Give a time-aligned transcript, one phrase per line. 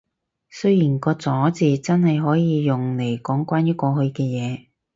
[0.49, 4.65] 雖然個咗字真係可以用嚟講關於過去嘅嘢